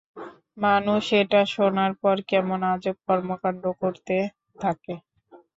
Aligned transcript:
মানুষ 0.57 1.03
এটা 1.21 1.41
শোনার 1.53 1.91
পর, 2.01 2.15
কেমন 2.29 2.59
আজব 2.71 2.95
কর্মকান্ড 3.07 3.63
করতে 3.81 4.15
থাকে। 4.59 4.93